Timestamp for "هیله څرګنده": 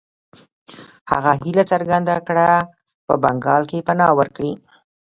1.43-2.15